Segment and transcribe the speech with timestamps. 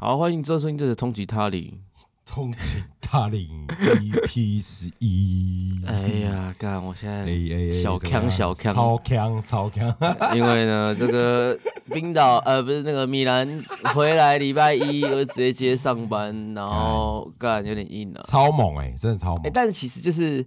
[0.00, 1.80] 好，欢迎这收听这是通缉他里。
[2.24, 5.80] 通缉他令 EP 十一。
[5.86, 6.82] 哎呀，干！
[6.84, 9.94] 我现哎在小怎么样强小强超强超强。
[10.34, 11.58] 因为呢，这个
[11.92, 13.46] 冰岛呃不是那个米兰
[13.94, 18.22] 回来礼拜一就直接接上班，然后干有点硬了。
[18.24, 19.52] 超猛哎、真的超猛哎、猛。
[19.54, 20.44] 但是其实就是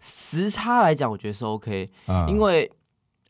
[0.00, 2.70] 时差来讲，我觉得是 OK，、嗯因为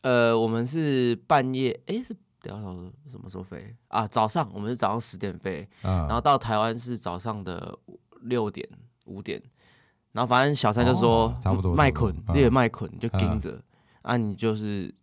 [0.01, 4.05] 呃我们是半夜，哎、是等一下什么时候飞啊？
[4.07, 7.75] 早上我们是早上十点飞，嗯然后到台湾是早上的
[8.25, 8.67] 六点
[9.05, 9.41] 五点，
[10.11, 13.61] 然后反正小三就说、哦差不多麦捆，嗯列麦捆就盯着、
[14.01, 14.93] 啊，你就是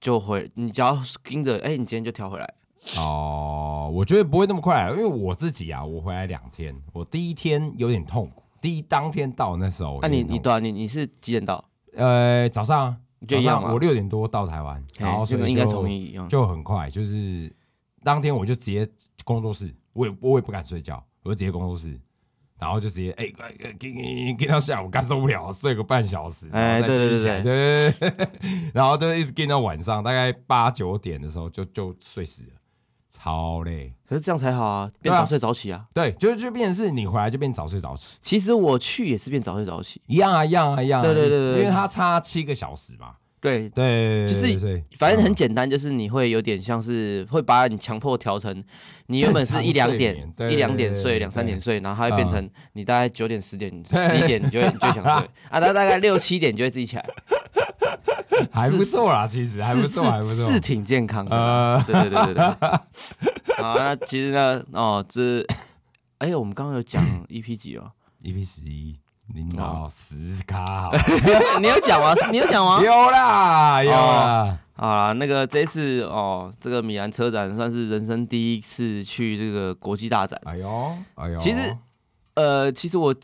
[0.00, 2.54] 就回，你只要盯着，哎、你今天就调回来。
[2.96, 11.64] 哦，我觉得不会那么快，因为我自己啊，我回来两天，我第一天有点痛苦，第一当天到那时候那、你你对啊，你你是几点到？
[11.94, 15.86] 呃早上啊早就一样嘛上我六点多到台湾，然后所以应该从。
[16.28, 17.54] 就很快，就是
[18.02, 18.88] 当天我就直接
[19.24, 22.00] 工作室，我也我也不敢睡觉，我就直接工作室，
[22.62, 28.28] 然后就直接哎哎哎给给给到下午，干受不了，睡个半小时，哎对对对对对，
[28.72, 32.50] 然后就一直跟到晚上，大概八九点的时候就就睡死了，
[33.10, 33.92] 超累。
[34.08, 35.86] 可是这样才好啊，变早睡早起啊。
[35.92, 41.62] 对，就就变成是你回来就变早睡早起，其实我去也是变早睡早起，一样啊一样啊一样啊，对对对对对。
[41.62, 44.46] 因为它差七个小时嘛，对，对，就是
[44.96, 48.62] 反正很简单，就是你会有点像是会把你强迫调成，
[49.08, 57.04] 你原本是一两点一两点睡，两三点睡，然后它会变成你大概九点十点十一点你就就想睡 啊，大大概六七点就会自己起来，
[58.52, 62.44] 还不错啦，其实还不是错，还不错，是是挺健康的对对对对对。
[62.44, 62.84] 啊，
[63.76, 65.44] 那其实呢，哦，这
[66.18, 67.90] 哎，我们刚刚有讲 EP 几哦
[68.22, 68.96] ？EP 十一，
[69.34, 70.90] 领导十卡，
[71.60, 72.14] 你有讲吗？
[72.30, 72.82] 你有讲吗？
[72.82, 80.38] 有啦有啦，好啦，那个这次哦，这个米兰车展算是人生第一次去这个国际大展。
[80.44, 81.76] 哎呦哎呦，其实
[82.34, 83.14] 呃，其实我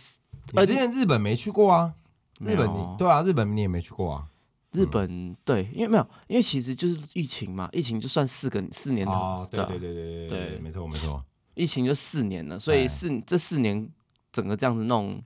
[0.55, 1.93] 呃之前日本没去过啊？
[2.41, 4.25] 日本你对啊，日本你也没去过啊？
[4.73, 11.23] 日本对，因为没有，因为其实就是疫情嘛，疫情就算四个四年头，哦，对啊对对对对对，没错没错。
[11.55, 13.89] 疫情就四年了，所以哎四这四年
[14.31, 15.21] 整个这样子弄，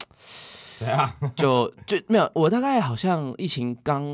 [0.78, 1.10] 怎样？
[1.36, 2.30] 就 就没有。
[2.34, 4.04] 我大概好像疫情刚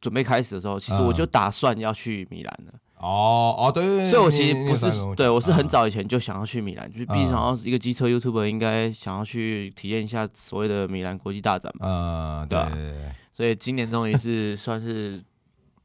[0.00, 15.22] 准备开始的时候，其实我就打算要去米兰了，哦哦，对对对，所以我其实不是对我是很嗯早以前就想要去米兰，就是毕竟要一个机车 YouTuber 应该想要去体验一下所谓的米兰国际大展嘛，呃，对对啊对对对，所以今年终于是算是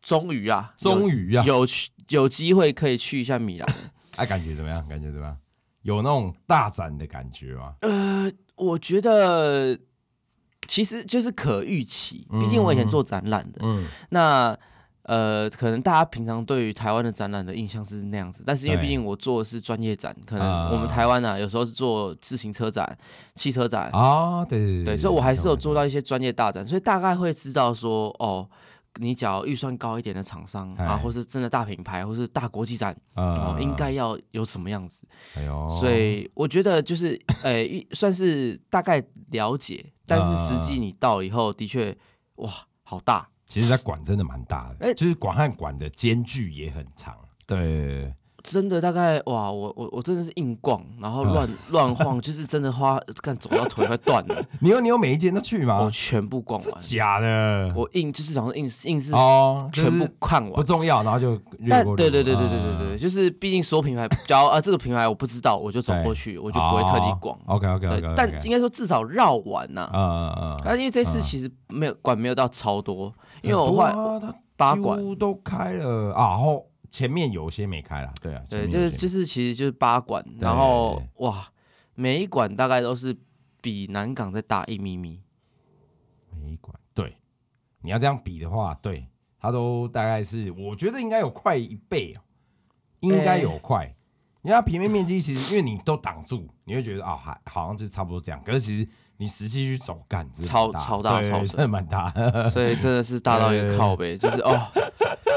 [0.01, 3.67] 终于啊，终于啊，有去有机会可以去一下米兰。
[4.17, 4.85] 哎，感觉怎么样？
[4.87, 5.37] 感觉怎么样？
[5.83, 7.73] 有那种大展的感觉吗？
[7.81, 9.79] 呃，我觉得
[10.69, 14.55] 其实就是可预期，毕竟我以前做展览的，嗯，那
[15.01, 18.83] 呃，可能大家平常对于台湾的展览的印象是那样子，但是因为对。
[18.83, 20.69] 毕竟我做的是专业展，可能啊。
[20.71, 22.95] 我们台湾啊，有时候是做自行车展、
[23.33, 28.47] 汽车展，啊，对对对，所以我还是有做到一些专业大展，所以大概会知道说，哦，
[28.95, 35.07] 你只要预算高一点的厂商啊，哎或是真的大品牌，或是大国际展，哦，呃应该要有什么样子。
[35.35, 39.01] 哎呦，所以我觉得就是， 呃，一算是大概
[39.31, 41.95] 了解，但是实际你到以后，的确，
[42.35, 42.51] 哇，
[42.83, 43.29] 好大。
[43.45, 47.17] 其实它管真的蛮大的，哎就是管和管的间距也很长。
[47.47, 48.13] 对
[48.43, 55.91] 真的大概哇，我我我真的是硬逛，然嗯后乱乱晃， 就是真的花干走到腿快断了， 你有你有每一间都去吗我？
[55.91, 57.71] 全部逛是完，假的？
[57.75, 60.51] 我硬就是想说硬硬是哦，全部看完。
[60.53, 61.39] 不重要，然后就
[61.69, 61.95] 但过。
[61.95, 67.37] 对对对对对对对，，就是毕竟所有品牌，假 如啊这个品牌我不知道，我就走过去，我就不会特地逛。
[67.45, 69.89] OK OK 对 OK，，但应该说至少绕完呐。
[69.93, 73.93] 嗯嗯嗯，啊，因为这次嗯其实没有馆没有到超多，因为我后来
[74.27, 81.51] 来八馆啊都开了啊，后前面有些没开啦，对啊，对，就是就是其实就是八馆，然后哇，
[81.95, 83.15] 每一馆大概都是
[83.61, 85.21] 比南港再大一咪咪。
[86.41, 87.17] 每一馆，对，
[87.81, 89.05] 你要这样比的话，对，
[89.39, 92.21] 它都大概是，我觉得应该有快一倍哦，
[93.01, 93.95] 应该有快。
[94.41, 98.41] 因为它平面面积其实，因为你都挡住，你会觉得啊，还好像就差不多这样。
[98.45, 98.87] 可是其实
[99.19, 102.09] 你实际去走干，超超大超真的蛮大。
[102.49, 104.57] 所以真的是大到一个靠背，就是哦，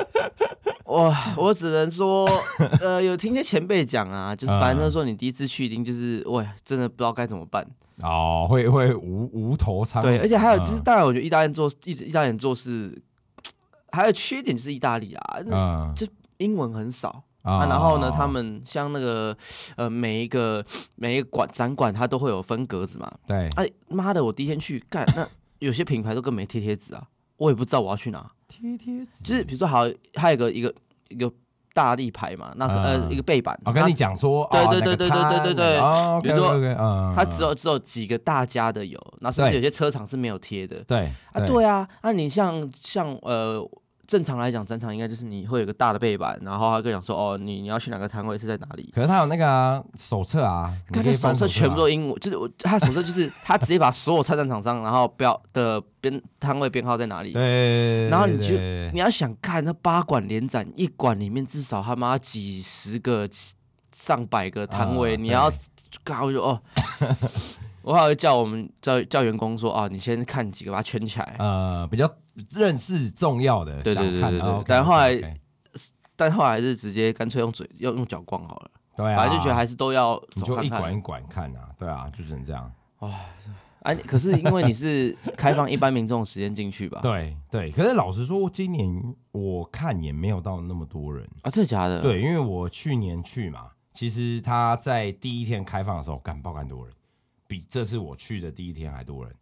[0.87, 2.29] 哇，我只能说，
[2.81, 7.67] 呃，有听些前辈讲啊，就是反正说你第一次去一定就是，喂，真的不知道该怎么办。
[8.05, 13.03] 哦，会会无无头苍对，而且还有就是，嗯当然我觉得意大利做意意大利人做事，
[13.91, 16.07] 还有缺点就是意大利啊，嗯，就
[16.39, 19.37] 英文很少，啊，然后呢，哦他们像那个
[19.77, 20.65] 呃，每一个
[20.97, 23.13] 每一个馆展馆，它都会有分格子嘛。
[23.27, 25.27] 对哎，妈的，我第一天去干，那
[25.59, 27.03] 有些品牌都根本没贴贴纸啊，
[27.37, 28.31] 我也不知道我要去哪。
[28.49, 29.85] 贴贴纸，就是比如说，好，
[30.15, 30.75] 还有一个一个
[31.09, 31.33] 一个
[31.75, 41.47] 大立牌嘛，那个、呃嗯一个背板，我跟你讲说，对对对对对对对对哦比如说嗯，它只有只有几个大家的有，那甚至有些车厂是没有贴的对啊。
[41.47, 43.69] 对啊，那你像像呃。
[44.13, 48.93] 正常来讲，展场应该就是你会有个大的背板，然后他跟你讲说，哦，你你要去哪个摊位是在哪里？
[48.95, 57.33] 可是他有那个啊手册啊，他手册全部都英文，就是我他手册就是他直接把所有参展厂商，然后标的编摊位编号在哪里。
[57.33, 58.55] 对，然后你就
[58.93, 63.27] 你要想看那八馆联展，一馆里面至少他妈几十个、
[63.95, 65.57] 上百个摊位，啊你要对
[66.05, 66.61] 搞就哦。
[67.81, 71.35] 我还会叫我们叫叫员工说啊，你先看几个，把它圈起来。
[71.39, 72.09] 呃比较
[72.51, 75.41] 认识重要的，对对想看的对对但后来
[76.17, 80.79] 但后来还是直接干脆用嘴用用脚逛好了，对啊，反正就觉得还是都要你就走看看。
[80.79, 82.73] 一管一管看啊，对啊，就只能这样。
[83.81, 87.01] 哎、可是因为你是开放一般民众的时间进去吧？
[87.03, 91.29] 对对，可是老实说，今年我看也没有到那么多人。
[91.43, 96.95] 啊，真的假的？，对，因为我去年去嘛，其实他在第一天开放的时候干爆干多人，
[97.49, 99.35] 比这次我去的第一天还多人。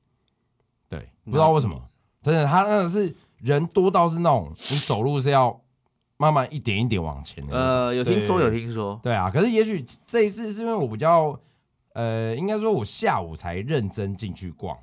[0.89, 1.79] 对，不知道为什么，
[2.23, 5.61] 真的，他那个是人多到是那种你走路是要
[6.19, 7.57] 慢慢一点一点往前的。
[7.57, 11.39] 呃，有听说有听说，对啊，可是也许这一次是因为我比较，
[11.95, 14.77] 呃，应该说我下午才认真进去逛、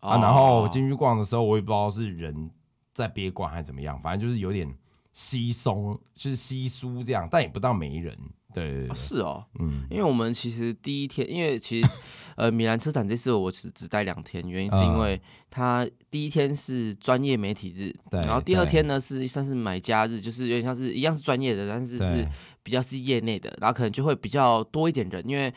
[0.00, 2.50] 啊，然后进去逛的时候，我也不知道是人
[2.92, 4.70] 在憋逛还是怎么样，反正就是有点
[5.14, 8.16] 稀松，就是稀疏这样，但也不到没人。
[8.52, 11.88] 对是哦，嗯，因为我们其实第一天，因为其实
[12.36, 15.20] 呃米兰车展这次我只只待两天，原因是因为
[15.50, 22.26] 它第一天是专业媒体日，对然后第二天呢是算是买家日，就是有点像是一样是专业的，但是是
[22.62, 25.52] 比较是业内的，然后可能就会比较多一点人，因为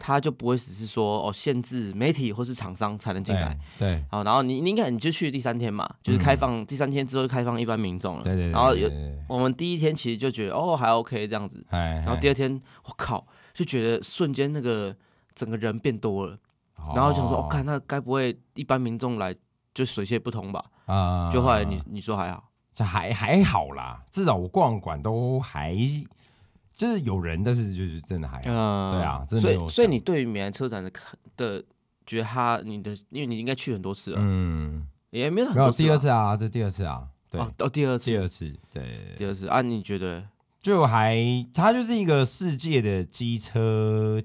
[0.00, 3.56] 他就不会只是说哦限制媒体或是厂商才能进来。
[3.78, 8.22] 对然后你你应该你就去第三天嘛，就是开放、第三天之后就开放一般民众了。
[8.22, 8.90] 嗯对对对，然后有
[9.28, 14.96] 我们第一天其实就觉得哦还 OK 这样子，哎，然后第二天我靠就觉得瞬间那个
[15.34, 16.36] 整个人变多了，
[16.78, 19.34] 二然后想说哦看那该不会一般民众来
[19.74, 20.64] 就水泄不通吧？
[20.86, 25.76] 啊就后来你你说还好，这还还好啦，至少我逛馆都还
[26.80, 28.44] 就是有人，但是就是真的还好。
[28.46, 31.62] 嗯，对啊真的所没有以所以你对于米兰车展的看的
[32.06, 38.10] 觉得他你的因为你应该去很多次了，嗯，也没有很没有多次吧第二次啊，这第二次啊，对，哦哦第二次。
[38.10, 39.14] 第二次，对。
[39.18, 40.26] 第二次啊你觉得？
[40.62, 41.18] 就还
[41.52, 44.22] 它就是一个世界的机车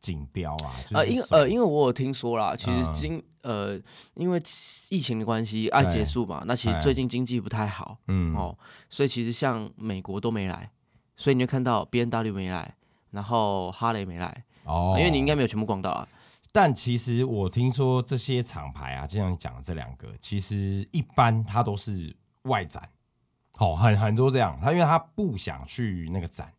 [0.00, 3.80] 锦标啊，就是呃，因呃，因为我有听说啦，其实嗯今、呃，
[4.14, 4.38] 因为
[4.90, 5.92] 疫情的关系，爱对。
[5.92, 8.34] 结束嘛，那其实哎最近经济不太好、嗯。
[8.34, 8.56] 哦，
[8.90, 10.70] 所以其实像美国都没来，
[11.20, 12.74] 所以你就看到 B N W 没来，
[13.10, 14.96] 然后哈雷没来，哦。
[14.98, 16.08] 因为你应该没有全部逛到啊。
[16.50, 22.88] 但其实我听说这些厂牌啊，就像你讲的这两个，其实一般它都是外展，
[23.58, 26.50] 哦，很很多这样，他因为他不想去那个展，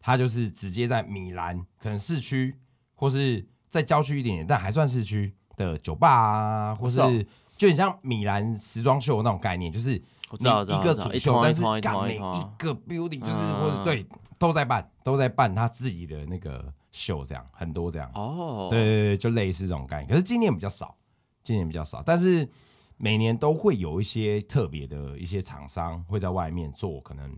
[0.00, 2.56] 他就是直接在米兰，可能市区
[2.96, 6.98] 或是在郊区一点点，但还算市区的酒吧啊，或是
[7.56, 12.18] 就很像米兰时装秀那种概念，就是你我知道，知道，一个主秀，但是干每一
[12.56, 14.06] 个 building 就是嗯或是对
[14.38, 18.10] 都在办，都在办他自己的那个秀，这样很多这样。
[18.14, 20.08] 哦，对对对，就类似这种概念。
[20.08, 20.96] 可是今年比较少，
[21.42, 22.48] 今年比较少，但是
[22.96, 27.36] 每年都会有一些特别的一些厂商会在外面做，可能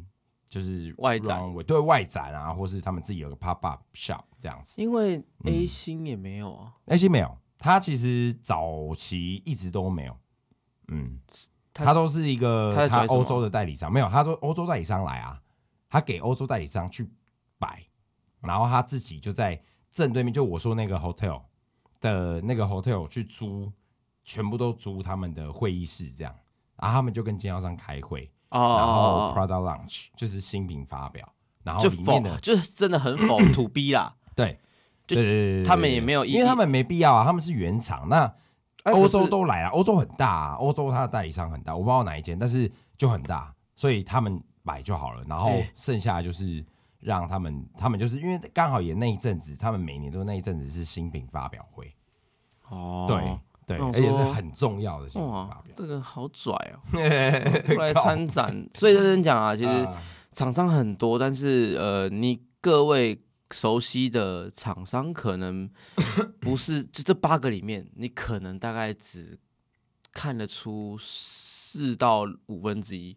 [0.49, 1.41] 就是外展。
[1.41, 4.81] runway，对外展啊，或是他们自己有个 pop up shop 这样子。
[4.81, 5.47] 因为嗯。
[5.47, 10.17] A 星也没有啊，A 星没有，他其实早期一直都没有，
[10.89, 11.19] 嗯，
[11.73, 15.41] 他他都是一个他欧洲的代理商，没有，他说欧洲代理商来啊，
[15.89, 17.11] 他给欧洲代理商去
[17.59, 17.83] 摆，
[18.41, 19.61] 然后他自己就在
[19.91, 21.43] 正对面，就我说那个 hotel
[22.01, 23.73] 的那个 hotel 去租，
[24.25, 26.35] 全部都租他们的会议室这样，
[26.77, 34.59] 然后他们就跟经销商开会，哦然后哦哦 product launch 就是新品发表，然后里面否的就是真的很否 to B 啦，对。
[35.05, 38.09] 就对对对对他们也没有因为他们没必要啊，他们是原厂。
[38.09, 38.33] 那哎
[38.85, 45.23] 欧洲都来了，欧洲很大、啊，欧洲它的代理商很大，我不知道哪一间，但是就很大，所以他们买就好了。
[45.29, 46.65] 然后哎剩下就是
[46.99, 51.95] 让他们，他们就是因为刚好也那一阵子，他们每年都那一阵子是新品发表会，
[52.69, 55.73] 哦，对对，而且是很重要的新品哇发表，。
[55.77, 56.79] 这个好拽哦，
[57.67, 63.23] 不来参展，所以认真讲啊，其实 啊厂商很多，但是呃，你各位
[63.53, 65.71] 熟悉的厂商可能
[66.41, 69.39] 不是就这八个里面，你可能大概只
[70.13, 73.17] 看得出四到五分之一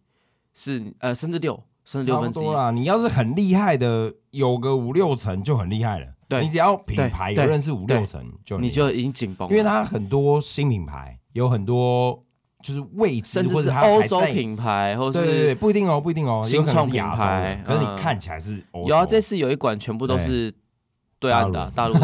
[0.53, 2.47] 是呃甚至六甚至六分之一。
[2.47, 2.71] 啦。
[2.71, 6.13] 你要是很厉害的，有个五六成就很厉害了。
[6.27, 12.25] 对你只要品牌有认识五六成就你就已经紧绷，因为它很多新品牌，有很多
[12.65, 17.95] 就是未知甚至是欧洲品牌，或是对对对，不一定哦，不一定哦，新创品牌，可是你嗯。
[17.95, 20.51] 看起来是有啊，这次有一馆全部都是
[21.19, 21.99] 对岸的啊大陆的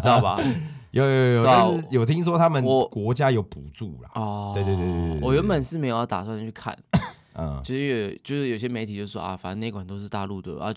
[0.00, 0.38] 知道吧？
[0.92, 6.78] 有有有，但是有听说他们国家有补助啦，哦，对对对对我原本是没有打算去看，
[7.34, 7.60] 嗯。
[7.64, 7.80] 就是
[8.12, 10.72] 有就是有些媒体就说啊，反正那馆都是大陆的啊，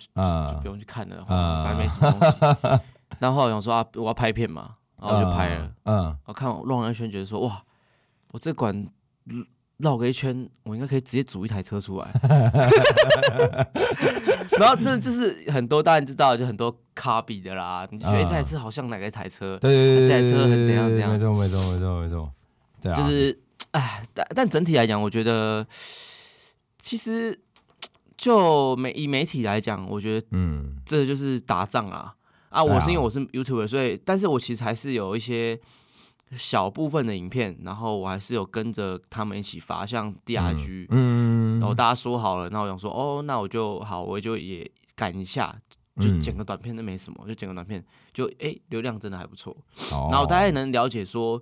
[0.50, 1.64] 就不用去看了，嗯。
[1.64, 2.82] 反正没什么东西。
[3.20, 5.72] 然后我想说啊，我要拍片嘛，然后我就拍了。
[5.84, 7.62] 嗯，我看我绕完一圈，觉得说哇，
[8.36, 8.86] 我这管
[9.78, 12.12] 绕个一圈，我应该可以直接组一台车出来。
[14.60, 22.30] 然后真的就是很多，大家知道，就很多卡比的啦，你就觉得、这台车好像哪个台车，对对对，这台车很对怎样怎样没错没错没错没错，
[22.82, 23.40] 对啊，就是
[23.72, 25.66] 哎，但但整体来讲，我觉得
[26.80, 27.40] 其实
[28.18, 32.14] 就媒以媒体来讲，我觉得嗯这就是打仗啊
[32.50, 32.62] 啊！
[32.62, 35.58] 我是因为我是 YouTuber，所以但是我其实还是有一些
[36.38, 45.56] 小部分的影片，然后我还是有跟着他们一起发，像 DRG，、嗯，然后大家说好了，那我想说哦，那我就好，我就也赶一下，
[46.00, 46.22] 就嗯。
[46.22, 49.56] 剪个短片，那没什么，就剪个短片，就哎、流量真的还不错，
[49.92, 50.10] 哦。
[50.12, 51.42] 然后大家也能了解说，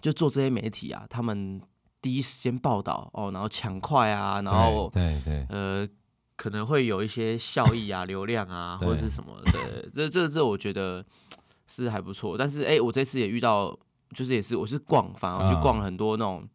[0.00, 1.60] 就做这些媒体啊，他们
[2.02, 5.88] 第一时间报道哦，然后抢快啊，然后对对对，呃，
[6.36, 9.88] 可能会有一些效益啊、流量啊，或者是什么的。
[9.92, 11.04] 这这这，我觉得
[11.66, 12.36] 是还不错。
[12.38, 13.76] 但是哎、我这次也遇到，
[14.14, 16.46] 就是也是我是逛，反而我去嗯逛了很多那种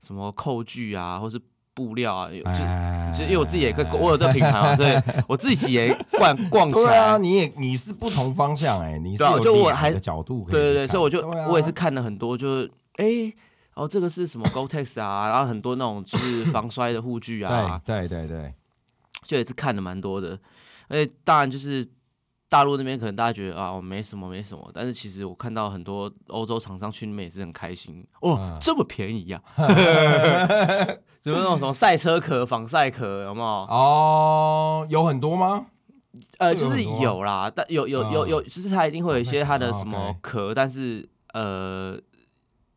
[0.00, 1.40] 什么扣具啊，或是
[1.74, 2.50] 布料啊，有就。
[2.50, 4.92] 哎就因为我自己也跟我有这个品牌嘛，所以
[5.26, 13.06] 我自己也逛逛起对啊，你也你是不同方向哎，你是有两就我还个角度对对对，所以我就、啊我也是看了很多，就是哎、
[13.74, 18.54] 哦，这个是什么 Gore-Tex 啊，然后很多那种就是防摔的护具啊，对对对对，
[19.24, 20.38] 就也是看了蛮多的，
[20.86, 21.84] 而且当然就是
[22.50, 28.04] 大陆那边可能大家觉得啊，我没什么没什么，但是其实我看到很多欧洲厂商去那边也是很开心。
[28.20, 28.58] 哦，嗯。
[28.60, 29.64] 这么便宜呀、啊，
[31.22, 33.46] 什么那种什么赛车壳、防晒壳有没有？
[33.46, 35.66] 哦，有很多吗？
[36.38, 41.96] 呃，就是有啦，但有有有有，就是它一定会有一些它的哦什么壳，但是呃，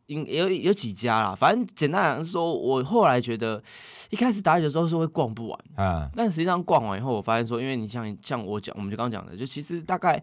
[0.08, 3.62] 应有有几家啦，反正简单来讲说，我后来觉得
[4.10, 5.60] 一开始打野的时候是会逛不完。
[5.78, 10.22] 嗯，但实际上逛完以后，我发现说，因为你像像我讲，我们就刚刚讲的，就其实大概，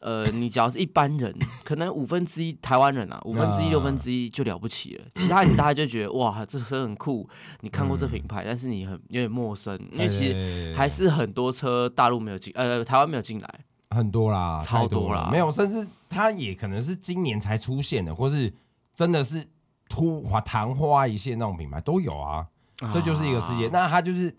[0.00, 1.34] 呃，你只要是一般人，
[1.64, 5.04] 可能五分之一台湾人啊，五分之一、啊六分之一就了不起了。
[5.14, 7.28] 其他人大家就觉得哇，这车很酷，
[7.60, 13.48] 你看过这品牌，但是你很有点陌生，因为其实实还是很多车大陆没有进，呃，台湾没有进来。
[13.90, 18.52] 很多啦，超多啦没有，甚至它也可能是今年才出现的，或是
[18.94, 19.46] 真的是
[19.88, 22.46] 突花昙花一现那种品牌都有啊。
[22.92, 23.66] 这就是一个世界。
[23.66, 24.34] 啊那他就是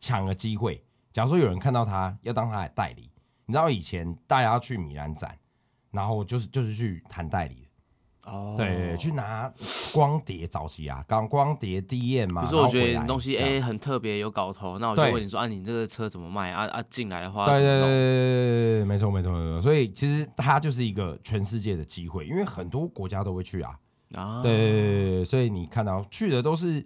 [0.00, 0.82] 抢了机会。
[1.10, 3.10] 假如说有人看到他要当他的代理，
[3.46, 5.36] 你知道以前大家去米兰展，
[5.90, 7.66] 然后就是就是去谈代理
[8.22, 9.50] 的，哦，对，去拿
[9.92, 12.42] 光碟早期啊，刚光碟 DM 嘛。
[12.42, 17.64] 比如说我觉得你东西哎、很特别有搞头，那我就对问你说啊，你这个车怎么卖啊啊进来的话对对？
[17.64, 19.60] 对对对对，没错没错没错。
[19.62, 23.76] 所以其实它就是一个全世界的机会，因为很多国家都会去啊。
[24.14, 26.84] 啊，对对对对对，所以你看到去的都是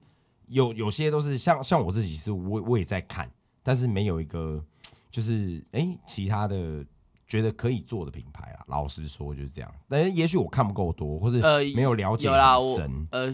[0.48, 3.30] 有有些都是像像我自己是我我也在看，
[3.62, 4.62] 但是没有一个
[5.10, 6.84] 就是哎、其他的
[7.26, 8.64] 觉得可以做的品牌啊。
[8.68, 13.08] 老实说就是这样，但是也许我看不够多，或是呃没有了解很深。
[13.10, 13.32] 呃，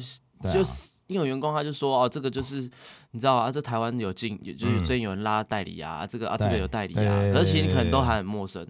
[0.52, 2.61] 就是因为有员工他就说哦，这个就是
[3.12, 8.66] 你知道啊，这台湾有进，有就是嗯最近有人拉代理啊，这个啊这个有代理啊，对可是其实你可能都还很陌生，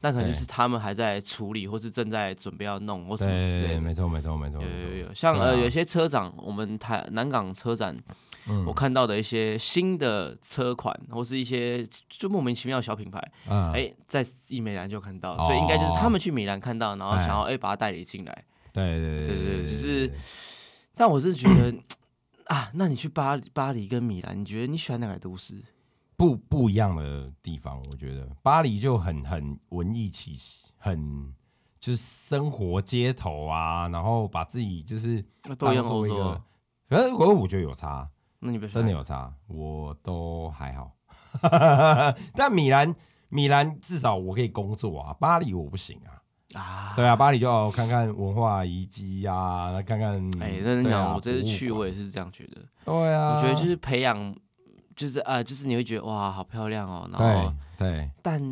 [0.00, 3.80] 但可能就是他们还在处理，或是正在准备要弄或什么之对，类的。
[3.80, 4.88] 没错没错没错有没错。
[4.88, 7.96] 有有，像啊呃有些车展，我们台南港车展，
[8.48, 8.64] 嗯。
[8.66, 13.72] 我看到的一些新的车款，或是一些就莫名其妙的小品牌，嗯。
[13.72, 17.56] 哎，在一美兰就看到，哦所以应该就是他们去米兰看到，然后哎想要哎。
[17.56, 18.44] 把它代理进来。
[18.72, 20.12] 对对对对对就是
[20.94, 21.74] 但我是觉得
[22.44, 25.54] 啊，那你去巴黎、巴黎跟米兰，你觉得你喜欢哪个都市？
[26.16, 31.34] 不不一样的地方，我觉得巴黎就很很文艺气息，很
[31.78, 35.22] 就是生活街头啊，然后把自己就是
[35.58, 36.42] 都一样当做一个欧洲啊，，
[36.88, 38.08] 可是可是我觉得有差，
[38.40, 40.92] 那你别真的有差，我都还好。
[42.34, 42.94] 但米兰
[43.28, 46.22] 米兰至少我可以工作啊，巴黎我不行啊。
[46.58, 46.94] 啊。
[46.96, 50.14] 对啊，巴黎就要看看文化遗迹啊，看看。
[50.40, 52.62] 哎，认真对啊讲，我这次去我也是这样觉得。
[52.84, 54.34] 对啊，我觉得就是培养，
[54.96, 57.08] 就是啊，就是你会觉得哇，好漂亮哦。
[57.12, 58.42] 然后对，对，但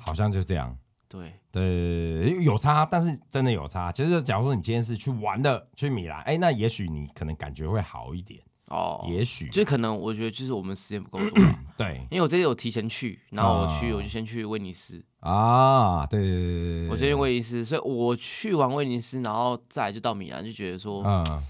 [0.00, 0.76] 好像就这样。
[1.06, 3.90] 对，对，有差，但是真的有差。
[3.92, 8.40] 其实，假如说你今天是去玩的，去米兰，哎，那也许你可能感觉会好一点。
[8.68, 21.42] 哦，也许就可能我觉得就是我们时间不够多啊，对因为我这次有提前去，然后我去哦我就先去威尼斯，啊，对对对对对，我先去威尼斯，所以我去完威尼斯，然后再就到米兰，就觉得说，嗯，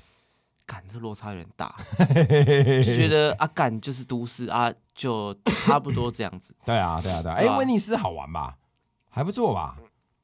[0.70, 6.54] 干这落差有点大， 就觉得啊干就是都市啊，就差不多这样子。
[6.64, 8.56] 对啊对啊对啊，哎，威尼斯好玩吧？
[9.08, 9.76] 还不错吧？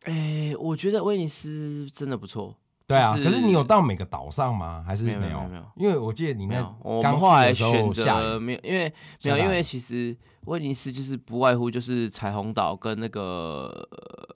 [0.05, 2.55] 哎、我觉得威尼斯真的不错，
[2.87, 4.85] 对啊，就是可是你有到每个岛上吗？
[4.87, 8.93] 还是没有没没有没有因为我记得你那我们后来选择没有，因为
[9.25, 13.85] 没有，因为其实威尼斯就是不外乎就是彩虹岛跟那个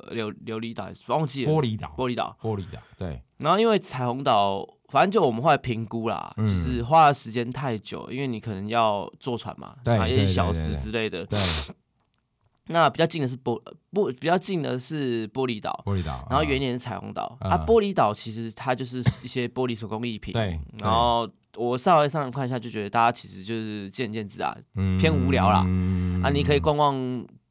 [0.09, 2.37] 呃琉琉璃岛，忘记了玻璃岛，玻璃岛。
[2.43, 11.25] 玻璃岛，对，然后因为彩虹岛，反正就我们后来评估啦，嗯就是花的时间太久，因为你可能要坐船嘛，对然后一小时之类的。
[11.27, 11.39] 对，
[12.69, 13.61] 那比较近的是玻
[13.93, 17.37] 玻，比较近的是玻璃岛，玻璃岛，然后嗯远一点是彩虹岛。
[17.41, 20.33] 嗯啊，玻璃岛其实它就是一些玻璃手工艺品。
[20.35, 24.57] 对，然后我稍微上看一下，就觉得大家其实就是见仁见智啊。
[24.75, 26.95] 对偏无聊啦嗯啊，你可以逛逛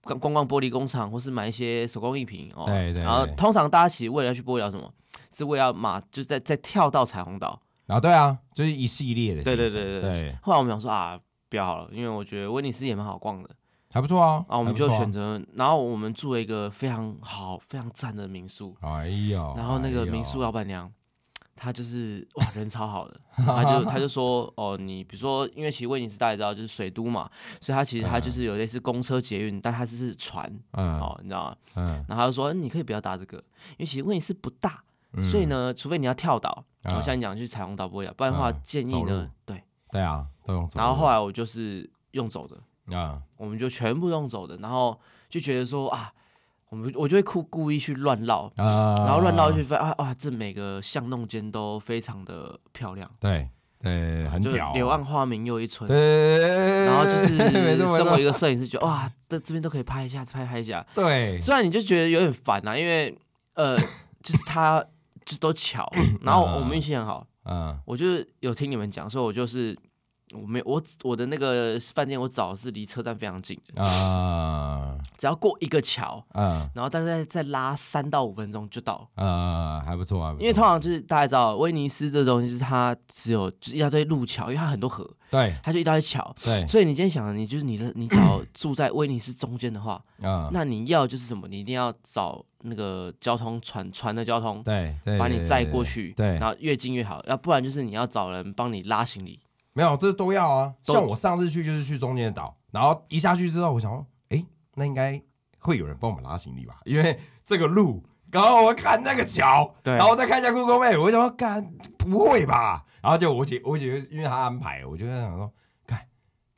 [0.04, 2.64] 逛逛逛玻璃工厂，或是买一些手工艺品哦。
[2.66, 4.90] 对对然后通常大家其实为了要去玻璃岛什么，
[5.32, 7.62] 是为了要马，就是在在跳到彩虹岛。
[7.86, 11.20] 然后对啊，就是一系列的对对对对对，后来我们想说啊，
[11.50, 13.50] 不要了，因为我觉得威尼斯也蛮好逛的。
[13.92, 18.76] 还不错啊，然后我们就选，择，然后我们住了一个非常好、非常赞的民宿。
[18.82, 20.94] 哎呦，然后那个民宿老板娘，
[21.56, 27.28] 她就是哇人超好的，她就她就说哦，你比如说，因为其实威尼斯大家也知道就是水都嘛，
[27.60, 31.56] 所以它其实它就是有类似公车捷运，但它只是船嗯哦，你知道吗？
[31.74, 35.24] 嗯，然后他就说嗯你可以不要搭这个，因为其实威尼斯不大，嗯。
[35.24, 36.96] 所以，呢，除非你要跳岛，啊。
[36.98, 39.64] 我像你讲去彩虹岛不会啊，不然的话嗯建议呢，对。
[39.92, 44.96] 对啊，都用走，然后后来我就是用走的，啊，我们就全部用走的，然后
[45.28, 46.14] 就觉得说啊，
[46.70, 53.50] 我们我就会故故意去乱绕，啊，然后乱绕去发现啊啊，这每个巷弄间都非常的漂亮，对
[53.82, 55.88] 对，很就屌啊，柳暗花明又一村。
[55.88, 60.86] 对，然后就是身为一个摄影师，觉得哇，这这边都可以拍一下，拍拍一下。
[60.94, 63.18] 对，虽然你就觉得有点烦啊，因为
[63.56, 63.76] 呃，
[64.22, 64.86] 就是它
[65.30, 65.88] 就是都巧，
[66.24, 67.78] 然后我们运气很好，嗯。
[67.86, 69.78] 我就是有听你们讲，所以我就是
[70.34, 74.98] 我没我我的那个饭店我找的是离车站非常近的，啊。
[75.20, 76.68] 只要过一个桥，嗯。
[76.74, 79.08] 然后大概再拉三到五分钟就到了。
[79.24, 85.54] 呃，还不错啊，因为通常就是大家知道威尼斯这东西，就是它只有就是一大堆路桥，因为它很多河，对。
[85.62, 86.36] 它就一大堆桥。
[86.44, 91.48] 对，所以你今天想，你就是你的，你只要住在威尼斯中间的话， 嗯，那你要就是什么？
[91.48, 97.24] 你一定要找那个交通船船的交通，对对，把你载过去，对然后越近越好。
[97.28, 99.40] 要不然就是你要找人帮你拉行李。
[99.74, 100.74] 没有，这都要啊。
[100.84, 104.46] 像我上次去就是去中间的岛，然后一下去之后，我想说，哎，
[104.76, 105.22] 那应该
[105.60, 106.76] 会有人帮我们拉行李吧？
[106.86, 111.66] 因为这个路，然后我看那个桥，对然后再看一下 Google Map，我想说，干
[111.98, 112.84] 不会吧？
[113.02, 115.54] 然后就我姐，我姐因为她安排，我就在想说，看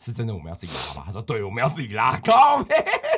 [0.04, 1.04] 是真的我们要自己拉吧？
[1.06, 2.18] 他说对，我们要自己拉，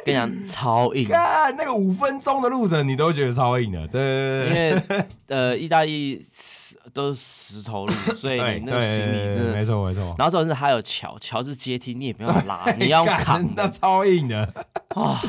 [0.03, 9.51] 跟你讲，超硬，看那个五分钟的路程，你都觉得超硬的，对因对对为 呃，意大利石都是石头路， 所以对你那个行李真的是。
[9.53, 10.13] 没错没错。
[10.17, 14.53] 然后重点是还有桥，桥是阶梯，你也没办法拉，你要干扛那的超硬的。
[14.89, 15.19] 啊！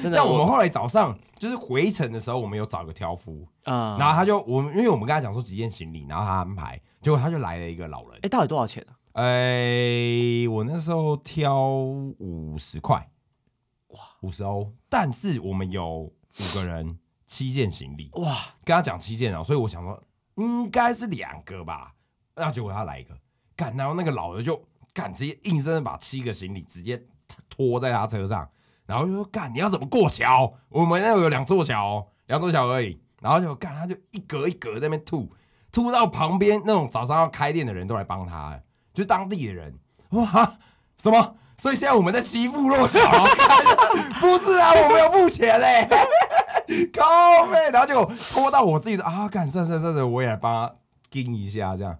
[0.00, 8.92] 真的，但我们后来早上就是回程的时候，我们有找个挑夫，啊，然后他就我们因为我们跟他讲说几件行李，然后他安排，结果他就来了一个老人哎，，到底多少钱啊？
[9.16, 13.08] 哎、我那时候挑五十块，
[13.86, 19.98] 哇，五十欧，但是我们有五个人，七件行李，哇，跟他讲七件啊，所以我想说
[20.34, 21.94] 应该是两个吧，
[22.34, 23.16] 那结果他来一个，
[23.56, 27.02] 干，然后那个老的就干直接硬生生把七个行李直接
[27.48, 28.46] 拖在他车上，
[28.84, 30.52] 然后就说干你要怎么过桥？
[30.68, 35.32] 我们那有两座桥哦，两座桥而已，然后就干他就一格一格在那边吐，
[35.72, 38.60] 吐到旁边那种早上要开店的人都来帮他，
[38.96, 39.74] 就是当地的人，
[40.12, 40.54] 哇哈
[40.96, 41.34] 什么？
[41.58, 42.98] 所以现在我们在欺负弱小、
[44.18, 45.86] 不是啊，我没有付钱嘞、
[46.96, 50.74] 靠背，然后就拖到我自己的啊，干算算算算，我也来帮他
[51.10, 51.94] 盯一下，这样，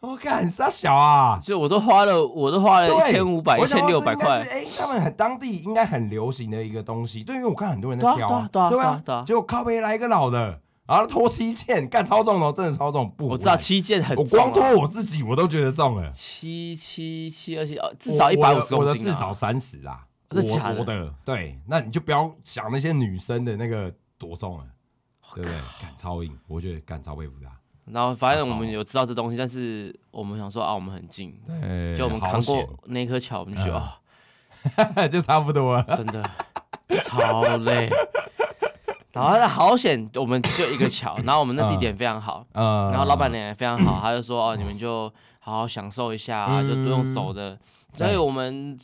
[0.00, 9.24] 我干啥小啊，就我都花了，我都花了一千五百、一千六百块，哎、他们很当地应该很流行的一个东西，对，因为我看很多人在挑对啊对啊对对啊对啊。
[9.26, 10.60] 结果靠背来一个老的，
[10.92, 20.42] 然后拖七件，干超重的哦，真的超重，不，我知道七件很我重、啊，光拖我自己我都觉得重了，七七七二七，哦，至少一百五十我的公斤、啊、至少三十啦，我
[20.78, 24.64] 我的对，那你就不要想那些女生的那个多重了，
[25.34, 25.58] 对不对？
[25.80, 27.50] 干超硬，我觉得干超佩服他。
[27.86, 32.68] 然后反正我们有知道这东西，但是我们想说啊，我们很近，对，就我们扛过险。
[32.84, 33.78] 那颗桥，我们就觉得
[34.76, 34.86] 嗯。
[34.96, 35.82] 哦， 就差不多了。
[35.96, 36.22] 真的
[37.02, 37.90] 超累。
[39.12, 47.58] 然后好险，我们就一个桥， 然后我们那地点非常好，嗯，然后老板娘也非常好， 他就说哦，你们就好好享受一下就不用走的。
[47.92, 48.76] 所以我们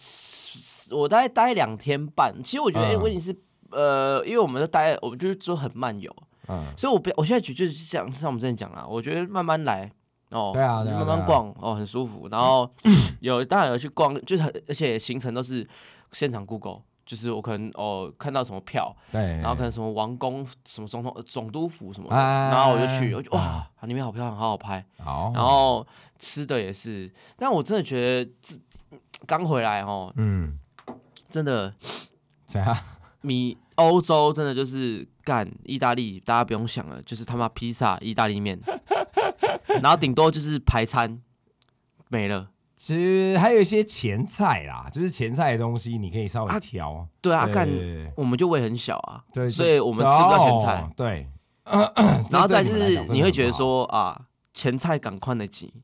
[0.91, 3.35] 我大概待两天半，其实我觉得嗯问题是，
[3.71, 6.15] 呃，因为我们都待，我们就是说很慢游，
[6.49, 9.91] 嗯，所以我不，我现在觉得就是这样像我们之前讲啦，我觉得慢慢来。
[10.31, 12.29] 哦，对啊慢慢逛哦，很舒服。
[12.31, 12.71] 然后
[13.21, 15.67] 有当然有去逛，就是很而且行程都是
[16.13, 24.85] 现场 Google，就是我可能哦看到什么票，对，然后可能什么王宫、什么总统、呃总督府什么然后我就去，我就哇啊，里面好漂亮，好好拍。
[24.99, 25.87] 好，然后
[26.19, 28.57] 吃的也是，但我真的觉得这
[29.27, 30.59] 刚回来哦，嗯，
[31.31, 31.75] 真的
[32.47, 32.77] 谁啊？
[33.23, 38.61] 米欧洲真的就是干意大利，大家不用想了，就是他妈披萨、意大利面，
[39.83, 41.23] 然后顶多就是排餐
[42.09, 42.49] 没了。
[42.79, 47.05] 其实还有一些前菜啦，就是前菜的东西，你可以稍微啊挑。
[47.21, 50.91] 对啊，对干对我们就胃很小啊，对，所以我们吃不到前菜哦。
[50.97, 51.29] 对，
[52.31, 55.75] 然后再就是你会觉得说啊，前菜赶快的挤，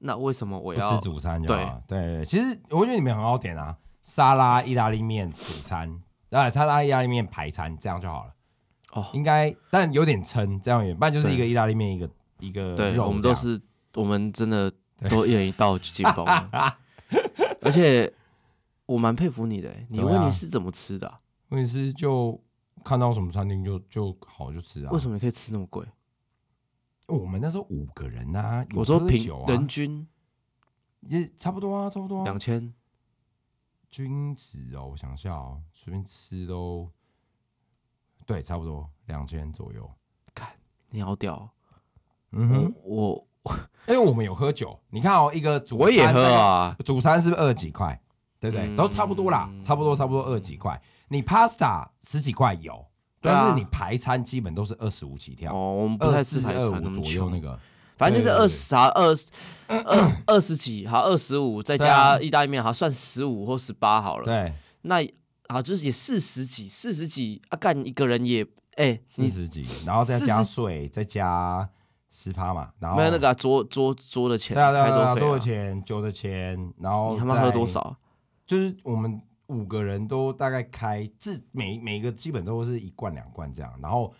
[0.00, 1.80] 那为什么我要吃主餐就好。
[1.86, 5.88] 对，其实我觉得你们很好点啊，沙拉、意大利面主餐，
[6.30, 8.32] 啊，沙拉、意大利面排餐，这样就好了。
[8.94, 13.58] 哦应该，但有点撑，这样也，不然就是一个意大利面，一个一个对，肉我们都是
[13.94, 14.70] 我们真的
[15.08, 16.78] 都一人一道就紧绷了，
[17.62, 18.12] 而且
[18.86, 21.18] 我蛮佩服你的欸，你怎么样问你是怎么吃的啊？
[21.48, 22.40] 问题是就
[22.84, 24.90] 看到什么餐厅就就好就吃啊。
[24.92, 25.86] 为什么你可以吃那么贵？
[27.08, 30.06] 我们那时候五个人呐、有我说平酒啊人均
[31.00, 32.24] 也差不多啊，差不多啊。
[32.24, 32.72] 两千，
[33.90, 36.90] 均值哦，我想一下哦，随便吃都
[38.24, 39.90] 对，差不多两千左右。
[40.34, 40.48] 看
[40.90, 41.50] 你好屌哦！
[42.30, 43.28] 嗯哼，我我
[43.88, 48.00] 因为我们有喝酒，你看哦，一个主我也喝啊，主餐是不是二十几块？
[48.38, 48.66] 对不对？
[48.66, 50.80] 嗯都差不多啦，差不多差不多二十几块。
[51.08, 52.86] 你 pasta 十几块有，啊
[53.20, 57.58] 但是你排餐基本都是二十五起跳，哦，我们不二太吃排四二五左右那个。
[57.98, 59.30] 反正就是二十啊二十
[59.68, 64.24] 二二十几，好二十五，再加意大利面，好算十五或十八好了。
[64.24, 64.52] 对，
[64.82, 64.96] 那
[65.48, 68.44] 好就是也四十几，四十几啊，干一个人也
[68.76, 71.68] 哎，你四十几，然后再加40税，再加
[72.14, 77.96] 十趴嘛，然后没有那个啊桌桌桌的钱，对啊对啊对桌的钱，酒的钱，然后你他妈喝多少？
[78.46, 84.12] 就是我们五个人都大概开，自每每个基本都是一罐两罐这样，然后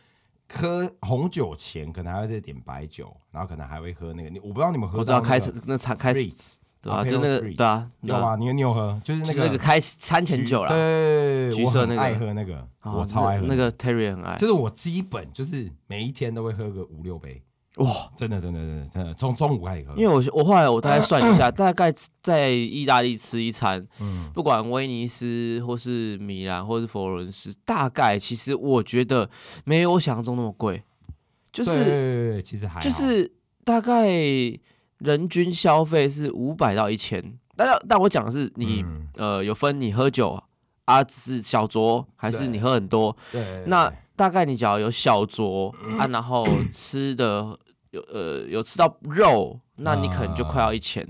[0.51, 12.01] 喝红酒前可能还会再点白酒，然后可能还会喝那个，你我不知道你们喝我知道开到那个那茶开 spritz，对啊就那个对啊，有啊，你有你有喝，就是那个就是那个开餐前酒啦，对，橘色那个。
[12.01, 13.73] 爱喝那个，啊我超爱喝那那个。
[13.73, 14.37] Terry 很爱。
[14.37, 17.43] 就是我基本就是每一天都会喝个五六杯，
[17.77, 29.29] 哇，真的真的真的真的，从中午开始喝，因为我我后来我大概算一下， 大概在意大利吃一餐，嗯，不管威尼斯或是米兰或是佛罗伦斯，大概其实我觉得
[29.65, 30.83] 没有我想象中那么贵，
[31.53, 33.33] 就是其实还就是
[33.65, 34.07] 大概
[34.99, 37.23] 人均消费是五百到一千，
[37.57, 39.09] 但是但我讲的是你、嗯。
[39.17, 40.43] 呃有分你喝酒
[40.87, 43.15] 啊是小酌还是你喝很多，
[43.67, 47.59] 那对大概你只要有小酌啊，然后 吃的
[47.91, 51.07] 有呃有吃到肉，那你可能就快要一千、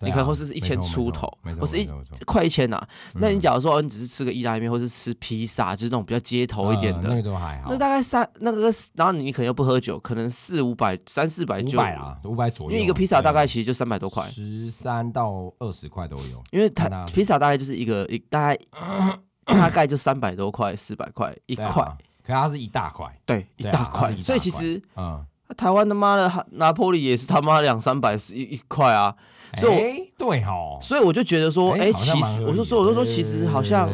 [0.00, 1.88] 你可能会是一千出头或是一
[2.26, 2.86] 快一千呐。
[3.14, 16.42] 那你嗯假如说、哦你只是吃个意大利面，或是吃披萨，就是那种比较街头一点的，呃那个都还好，那大概三那个，然后你可能又不喝酒，可能四五百、三四百就，五百啊，五百左右，因为一个披萨大概其实就三百多块，十三到二十块都有。
[16.52, 18.58] 因为它披萨大概就是一个一大概
[19.46, 21.86] 大概就三百多块、四百块一块，
[22.24, 24.14] 可是它是一大块，对，一大块。
[24.22, 25.24] 所以其实嗯，
[25.56, 29.14] 台湾他妈的拿破里也是他妈两三百是一一块啊，
[29.56, 33.90] 所以对哈，所以我就觉得说，哎，其实我就说我就说其实好像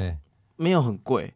[0.57, 1.35] 没有很贵，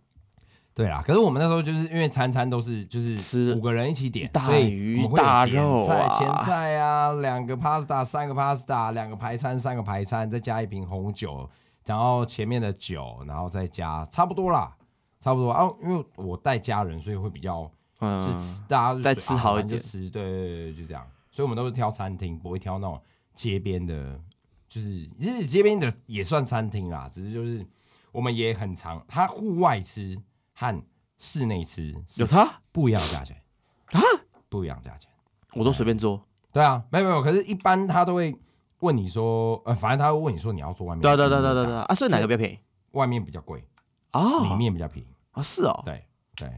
[0.75, 6.13] 对啦，可是我们那时候就是因为餐餐都是就是吃五个人一起点，大鱼大点肉菜、啊。
[6.13, 11.49] 前菜啊，两个 pasta，三个 pasta，两个排餐，三个排餐，再加一瓶红酒，
[11.87, 14.75] 然后前面的酒，然后再加差不多啦，
[15.25, 15.67] 差不多啊。
[15.83, 21.07] 因为我带家人，所以会比较嗯，是大家就再随啊吃好一点对对对对，就这样。
[21.31, 23.01] 所以我们都是挑餐厅，不会挑那种
[23.35, 24.21] 街边的，
[24.69, 27.67] 就是其实街边的也算餐厅啦，只是就是
[28.13, 30.17] 我们也很常，他户外吃
[30.55, 30.83] 和
[31.19, 33.41] 室内吃有差不一样的价钱
[33.93, 34.01] 啊，
[34.49, 35.11] 不一样的价钱。
[35.55, 36.21] 我都随便做，
[36.53, 38.37] 对啊，没有没有，可是一般他都会
[38.81, 42.59] 问你说，呃，反正他会问你说你要做外面，对对对啊对啊对对啊啊，所以哪个比较便宜
[42.91, 43.65] 外面比较贵，
[44.11, 44.43] 啊？
[44.43, 45.09] 里面比较便宜。
[45.35, 46.49] 啊是哦，对对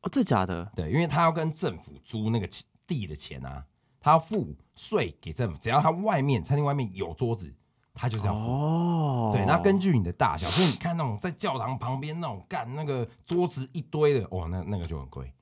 [0.00, 2.48] 哦这假的对，因为他要跟政府租那个
[2.86, 3.64] 地的钱啊，
[4.00, 7.54] 他要付税给政府，只要他外面餐厅外面有桌子，
[7.94, 8.40] 他就是要付。
[8.40, 15.32] 哦，对，那根据你的大小，所以你看那种在教堂旁边那种干那个桌子一堆的，哦，那那个就很贵。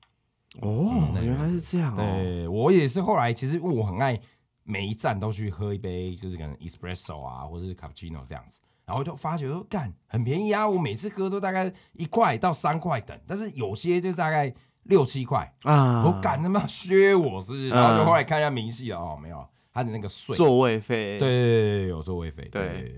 [0.59, 1.97] 哦，那原来是这样哦。
[1.97, 4.19] 对我也是后来，其实我很爱
[4.63, 8.59] 每一站都去喝一杯，就是可能 espresso 啊，或者是 cappuccino 这样子，
[8.91, 22.93] 然后就发觉说，干很便宜啊，我每次喝都大概一块到三块等，但是有些就大概六七块，啊，我敢他妈削我是，然后就后来看一下明细了，哦，没有，他的那个税，座位费，对，对对对，有座位费，对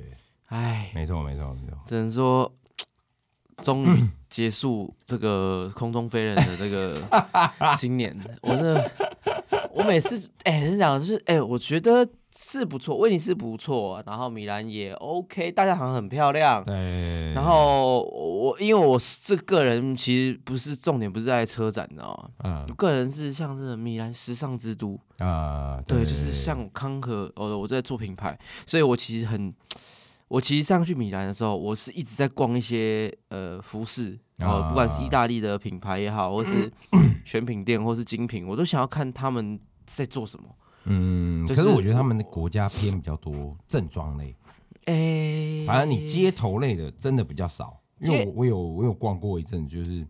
[0.47, 2.51] 哎，没错没错没错，只能说，
[3.57, 6.95] 终于结束这个空中飞人的这个
[7.77, 8.19] 今年。
[8.41, 8.91] 我真的，
[9.71, 16.63] 我每次哎，人讲就是哎，我觉得是不错，威尼斯不错，然后米兰也 OK，大家好像很漂亮。
[16.65, 22.29] 对，然后我因为我是这个人其实不是重点，不是在车展，你知道吗？
[22.43, 29.53] 嗯我个人是像是米兰时尚之都，啊，对，就是像康和，哦，我在做品牌，所以我其实很，
[30.27, 36.71] 我其实上去米兰的时候，我是一直在逛一些呃服饰，然后不管是意大利的品牌也好，或是
[37.25, 40.45] 选品店，或是精品，我都想要看他们在做什么。
[40.85, 44.35] 嗯，就可是我觉得他们的国家偏比较多正装类。
[44.85, 50.05] 哎、反正你街头类的真的比较少，因为我我有我有逛过一阵，就是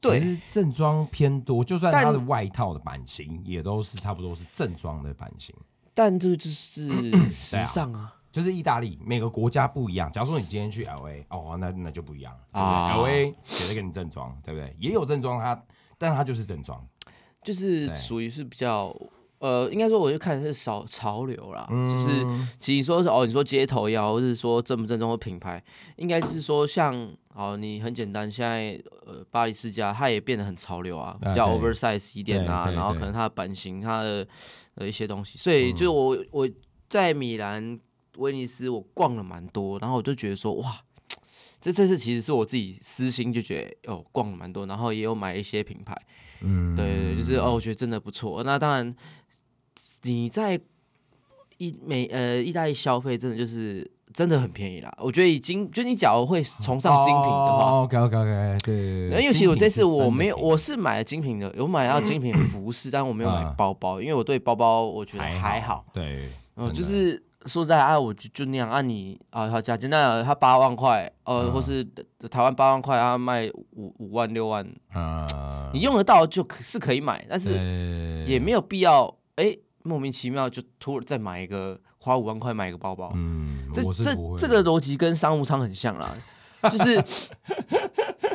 [0.00, 5.54] 对其实正装偏多，就算它的外套的版型也都是差不多是正装的版型。
[5.92, 12.92] 但这个就是时尚啊，就是意大利每个国家不一样，假如说你今天去 L A，哦，那那就不一样啊啊。
[12.94, 14.74] L A 绝对给你正装，对不对？
[14.78, 15.62] 也有正装，它
[15.98, 16.82] 但它就是正装，
[17.42, 18.96] 就是属于是比较。
[19.38, 22.26] 呃，应该说，我就看的是潮潮流啦，嗯就是
[22.58, 25.62] 其实说是哦，你说街头也好，或是说正不正宗的品牌，
[25.96, 34.26] 应该是说像哦，你很简单，现在呃巴黎世家它也变得很潮流啊，比较 oversize 一点啊，然后可能它的版型、它的
[34.74, 36.48] 呃一些东西，所以就我我
[36.88, 37.78] 在米兰、
[38.16, 40.80] 威尼斯我逛了蛮多，然后我就觉得说哇。
[41.60, 45.92] 这这次其实是我自己私心就觉得哦逛了蛮多，然后也有买一些品牌，
[46.40, 48.44] 嗯，对对对，就是哦，我觉得真的不错。
[48.44, 48.94] 那当然，
[50.02, 50.60] 你在
[51.58, 54.92] 意美呃意大利消费，真的就是真的很便宜啦。
[54.98, 71.52] 我觉得已经，就你假如会崇尚精品的话，，OK OK OK，对对对，因为其实我这次我没有，我是买了精品的，有买到精品的服饰， 但我没有买嗯包包，因为我对包包我觉得还还好。，对，嗯，就是说实在啊，我就就那样啊你，啊，好，假简单的，他八万块，呃，嗯。
[71.52, 71.84] 或是
[72.30, 79.56] 台湾八万块，他卖五五万六万，呃，你用得到就可是可以买，但是是也没有必要，哎、
[79.88, 86.14] 莫名其妙就突然再买一个花五万块买一个包包，嗯，这这这个逻辑跟商务舱很像啦，
[86.70, 87.02] 就 是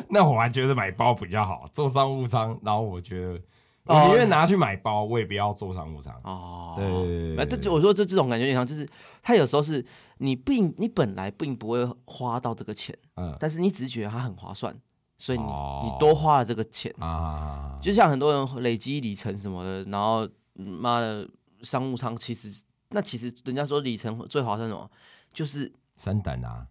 [0.08, 3.40] 那我还觉得买包比较好，做商务舱，然后我觉得
[3.84, 6.14] 我哦宁愿拿去买包，我也不要做商务舱。
[6.24, 7.34] 哦，对。
[7.36, 8.88] 那这就我说这这种感觉有点像，就是
[9.22, 9.84] 他有时候是
[10.18, 13.36] 你并你本来并不会花到这个钱，嗯。
[13.38, 14.74] 但是你只是觉得它很划算，
[15.18, 15.82] 所以你、哦。
[15.84, 21.28] 你多花了这个钱，啊，就像很多人累积里程什么的，然后嗯妈的
[21.64, 24.88] 商务舱其实那其实人家说里程最划算什么，
[25.32, 26.66] 就是三等啊，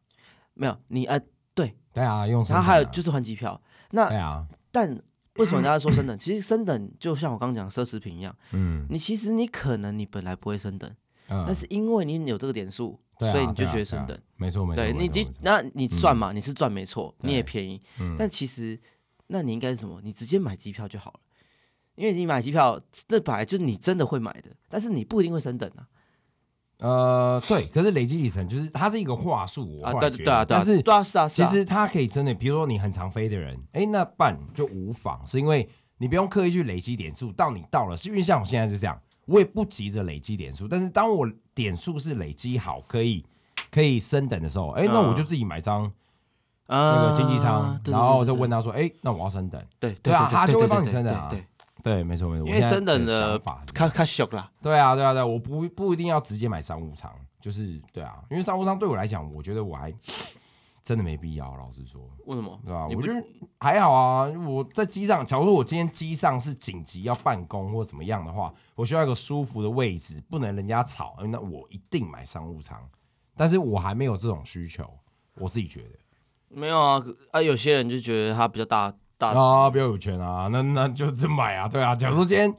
[0.53, 1.19] 没有你呃
[1.53, 2.43] 对，对啊，用。
[2.45, 3.59] 然后还有就是换机票，
[3.91, 4.89] 那对啊，但
[5.35, 6.15] 为什么人家说升等？
[6.19, 10.89] 其实升等就像我刚刚讲奢侈品一样，嗯你其实你可能你本来不会升等，
[11.29, 14.17] 嗯，但是因为你有这个点数，所以你就觉得升等。
[14.37, 15.09] 没错没错，对你
[15.41, 18.79] 那你赚嘛，你是赚没错，你也便宜，嗯但其实
[19.27, 19.99] 那你应该是什么？
[20.03, 21.19] 你直接买机票就好了，
[21.95, 25.87] 因为你买机票，这本来就是你真的会买的，但是你不一定会升等啊。
[26.79, 43.23] 呃对，可是累积里程就是它是一个话术，我啊，对对啊，对啊，但是对啊，是啊，其实它可以真的，比如说你很常飞的人，哎，那办就无妨，是因为你不用刻意去累积点数，到你到了，是因为像我现在就这样，我也不急着累积点数，但是当我点数是累积好，可以
[43.71, 45.89] 可以升等的时候，哎，那我就自己买张
[46.67, 51.45] 那个经济舱然后再问他，他说，哎，那我要升等，对对啊他就会帮你对升等啊对
[51.83, 53.37] 对，对，没错没错，因为升等的
[53.73, 59.93] 卡卡小啦，对啊，对啊，对啊，我不不一定要直接买商务舱，就是对啊，因为商务舱对我来讲，我觉得我还
[60.81, 62.01] 真的没必要，老实说。
[62.25, 62.59] 为什么？
[62.65, 62.87] 对吧？
[62.89, 63.21] 你不我觉得
[63.59, 64.27] 还好啊。
[64.47, 72.77] 我在机上，假如说我今天机上是紧急要办公或怎么样的话，我需要一个舒服的位置，不能人家吵，那我一定买商务舱。
[73.35, 74.89] 但是我还没有这种需求，
[75.35, 75.89] 我自己觉得
[76.49, 78.93] 没有啊啊，有些人就觉得他比较大
[79.31, 81.95] 大啊，比较有钱啊，那那就真买啊，对啊。
[81.95, 82.53] 假如说今天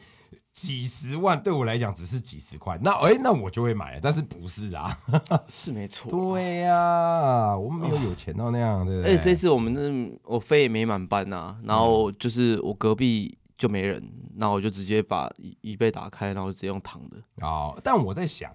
[0.53, 4.97] 几十万对我来讲只是几十块，那哎、那我就会买，但是不是啊？
[5.49, 6.09] 是没错。
[6.11, 9.13] 对呀、我们没有有钱到那样，对不对？
[9.13, 14.01] 而且这次我们那我飞也没满班呐、然后就是我隔壁就没人，
[14.37, 17.17] 然后我就直接把椅椅背打开，然后直接用躺的。
[17.45, 18.51] 哦，但我在想，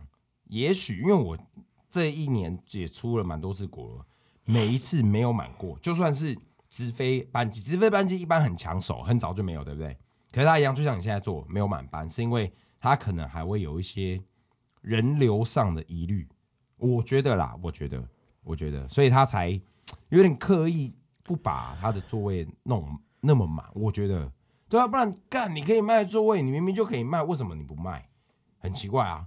[0.47, 1.37] 也许因为我
[1.89, 4.05] 这一年也出了蛮多次国了，
[4.45, 6.37] 每一次没有满过，就算是
[6.69, 9.97] 直飞班机，直飞班机一般很抢手，很早就没有，对不对？
[10.31, 14.21] 可是他一样，就像你现在做没有满班，是因为他可能还会有一些
[14.81, 16.27] 人流上的疑虑。
[16.77, 18.03] 我觉得啦，我觉得，
[18.43, 19.49] 我觉得，所以他才
[20.09, 23.65] 有点刻意不把他的座位弄那么满。
[23.73, 24.31] 我觉得，
[24.69, 28.07] 对啊，不然干你可以卖座位，你明明就可以卖，为什么你不卖？
[28.59, 29.25] 很奇怪啊！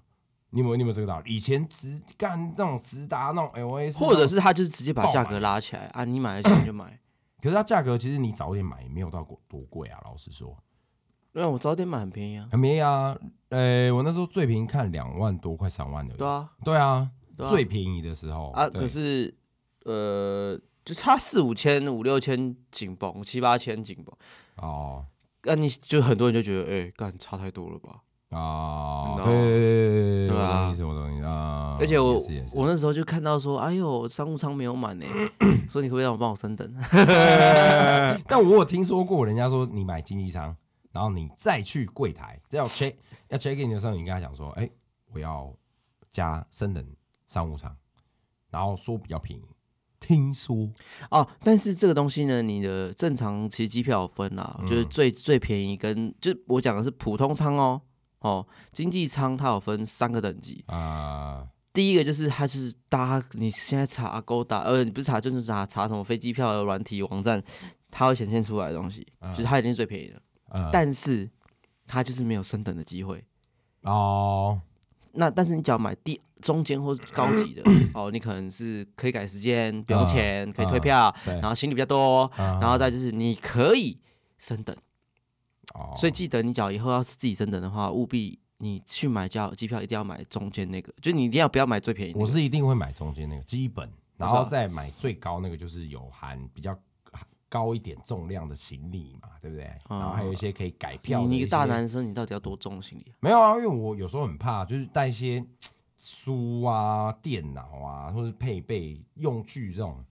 [0.50, 1.35] 你有没有你有没有这个道理？
[1.35, 6.98] 以前直干这种直达那种 L A，或者是他就是直接把价格拉起来啊，你买得起你就买。
[7.42, 10.57] 可是它价格其实你早点买也没有到过多贵啊，老实说。
[11.33, 12.48] 对啊，我早点买很便宜啊。
[12.52, 16.14] 很便宜啊，呃，我那时候最便宜看两万多，快三万的。
[16.14, 19.35] 对啊，对啊，对啊最便宜的时候啊，可是
[19.85, 24.14] 呃，就差四五千、五六千紧绷，七八千紧绷。
[24.57, 25.05] 哦
[25.44, 28.02] 那、你就很多人就觉得，哎、干差太多了吧？
[28.32, 31.76] 哦，你知道吗对对对对对，对啊我懂意思，我懂意思啊。
[31.80, 32.18] 而且我
[32.54, 35.06] 我那时候就看到说，哎呦，商务舱没有满呢，
[35.68, 36.72] 说你可不可以让我帮我升等？
[38.26, 40.54] 但我有听说过，人家说你买经济舱，
[40.92, 42.94] 然后你再去柜台要 check
[43.28, 44.68] 要 check in 的时候，你跟他讲说，哎、
[45.12, 45.52] 我要
[46.10, 46.84] 加升等
[47.26, 47.74] 商务舱，
[48.50, 49.42] 然后说比较便宜。
[50.00, 50.68] 听说
[51.10, 57.80] 哦，但是这个东西呢，你的正常其实机票有分啦，嗯就是最最便宜跟就是我讲的是普通舱哦，
[58.22, 67.42] 哦，经济舱它有分三个等级，啊、第一个就是它就是搭你现在查 Agoda，呃，你不是查就是查查什么飞机票的软体网站，
[67.90, 71.28] 它会显现出来的东西，嗯就是它已经是最便宜的，呃，但是
[71.87, 73.24] 它就是没有升等的机会。
[73.82, 74.61] 哦，
[75.12, 77.62] 那但是你只要买第中间或是高级的
[77.94, 83.98] 哦，你可能是可以改时间，不用嗯钱，可以退嗯票，对，然后行李比较多，然然后再就是你可以
[84.38, 84.76] 升等。
[85.75, 92.20] 哦，所以记得你假如以后要是自己升等的话，务必你去买机机票一定要买中间那个，就你一定要不要买最便宜、那个。
[92.22, 96.79] 我是一定会买中间那个基本，然后再买最高那个，就是有含比较
[97.48, 99.64] 高一点重量的行李嘛，对不对？
[99.88, 103.14] 然后还有一些可以改票的你你一个大男生，你到底要多重行李啊？
[103.20, 105.44] 没有啊，因为我有时候很怕，就是带一些
[105.96, 110.05] 书啊、电脑啊，或者配备用具这种。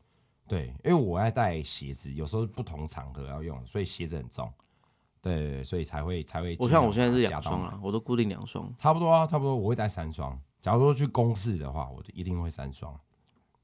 [0.48, 4.52] 对，因为我爱带鞋子，有时候不同场合要用，所以鞋子很重。
[5.22, 6.56] 对，所以才会才会。
[6.60, 10.40] 我像我现在是两双啊，我都固定两双，差不多啊，差不多，我会带三双。
[10.62, 13.00] 假如说去公司的话，我就一定会三双。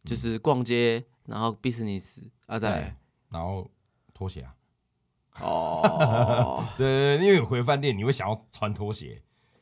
[0.03, 2.95] 就是逛街，然后 business 啊，对再，
[3.29, 3.69] 然后
[4.13, 4.53] 拖鞋啊。
[5.41, 9.21] 哦对，因为回饭店你会想要穿拖鞋。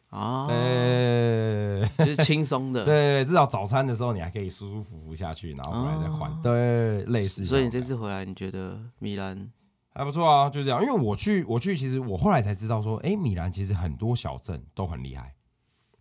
[0.09, 2.85] 啊，对就是轻松的。
[2.85, 6.31] 对，至少早餐的时候你还可以舒舒服服下去，然后回来再换。
[6.31, 7.69] 哦对，类似所以你。
[7.69, 9.51] 这次回来，你觉得米兰
[9.95, 10.81] 还不错啊，就这样。
[10.81, 15.33] 因为我去，我去，其实我后来才知道说，哎、米兰其实很多小镇都很厉害。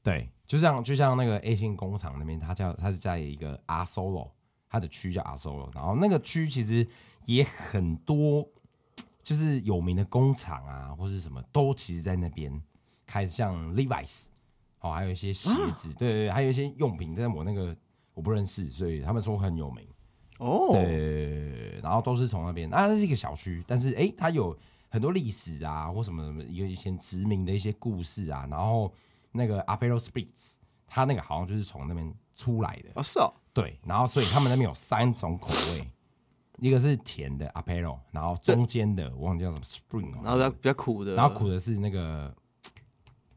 [0.03, 4.33] 对，就像就像那个 A 星工厂那边，它叫它是在一个阿 Solo，
[4.69, 6.87] 它的区叫阿 Solo，然后那个区其实
[7.25, 8.47] 也很多，
[9.23, 12.61] 就是有名的工厂啊，或是什么都其实在那边
[13.07, 14.27] 开始，像 Levi's，
[14.81, 17.75] 哦，还有一些鞋子，对对对，还有一些用品，但我那个
[18.13, 19.87] 我不认识，所以他们说很有名。
[20.39, 24.57] 哦，对，然后都是从那边，啊，那是一个小区，但是诶，它有
[24.89, 28.93] 很多历史啊，或什么什么，有以前殖民的一些故事啊，然后
[29.33, 30.55] 那个 Apero Spritz，
[30.87, 35.89] 它那个好像就是从那边出来的，哦是哦，对，然后所以他们那边有三种口味，
[36.59, 42.35] 一个是甜的 Apero，然后中间的我忘记叫什么 Spring，哦然后比较比较苦的，然后苦的是那个，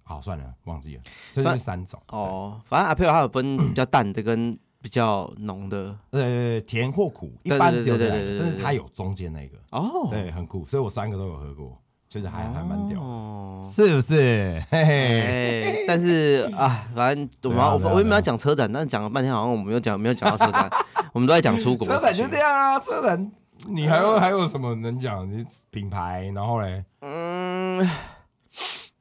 [0.03, 4.57] 好算了，忘记了，这就是三种，哦，反正阿佩尔它有分 比较淡的跟
[4.87, 9.57] 比较浓的，呃，甜或苦，一般只有这两个，但是它有中间那个。
[9.71, 13.61] 哦，对，很酷，所以我三个都有喝过，就是还还蛮屌，哦。
[13.69, 14.63] 是不是？
[14.71, 20.71] 嘿嘿，哎，但是啊，反正我们要我我原本要讲车展，但是讲了半天好像我们没有讲没有讲到车展，
[21.11, 21.85] 我们都在讲出国。
[21.85, 22.37] 车展就这。
[22.37, 23.29] 样啊，车展
[23.67, 25.29] 你还有还有什么能讲？
[25.29, 27.85] 你品牌，然后嘞，嗯，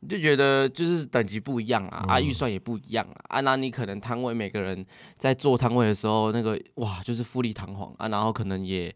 [0.09, 2.25] 就觉得就是等级不一样啊，啊，嗯。
[2.25, 4.85] 预算也不一样啊，啊，那你可能摊位每个人
[5.17, 8.95] 在做摊位的时候，那个哇，就是富丽堂皇啊，然后可能也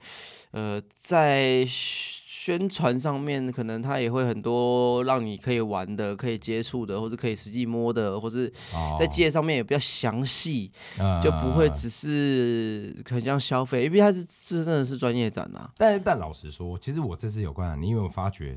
[0.52, 8.96] 呃在宣传上面，可能他也会很多让你可以玩的、可以接触的，或者可以实际摸的，或是哦。
[8.98, 18.56] 在介上面也比较详细，呃就不会只是很像消费，因为它是这真的是专业展啊，但但老实说，其实我这次有关啊，你有没有发觉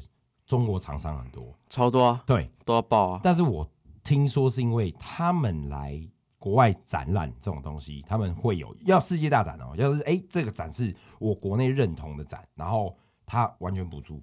[0.53, 1.51] 中国厂商很多？
[1.67, 3.19] 超多啊，对，都要报啊。
[3.23, 3.67] 但是我
[4.03, 5.99] 听说是因为他们来
[6.37, 12.95] 国外展览这种东西，他们会有要世界大展哦，要是哎、这个展是我国内认同的展，然后
[13.25, 14.21] 他完全补助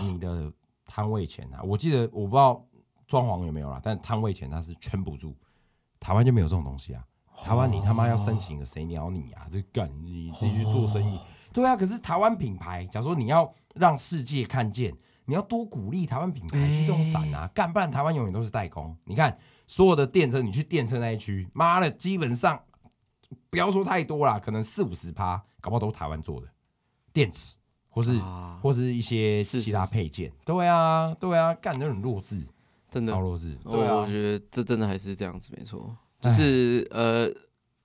[0.00, 0.52] 你的
[0.86, 1.60] 摊位钱啊。
[1.64, 2.64] 我记得我不知道
[3.08, 5.34] 装潢有没有啦，但摊位钱他是全补助，
[5.98, 7.04] 台湾就没有这种东西啊。
[7.42, 9.48] 台湾你他妈要申请的，谁鸟你啊？
[9.50, 11.18] 就干你自己去做生意。
[11.52, 14.96] 对啊，可是台湾品牌，假如说你要让世界看见
[15.28, 18.96] 你要多鼓励台湾品牌去这种展啊，干不然台湾永远都是代工。
[19.04, 22.58] 你看所有的电车，你去电车那一区，妈的，基本上
[23.50, 26.46] 不要说太多啦，可能四五十趴，搞不好都是台湾做的
[27.12, 27.56] 电池，
[27.90, 30.32] 或是、啊或是一些是其他配件。
[30.46, 32.42] 对啊，对啊，干的很弱智，
[32.90, 33.54] 真的超弱智。
[33.64, 35.94] 对啊我我，觉得这真的还是这样子，没错。
[36.22, 37.30] 就是呃，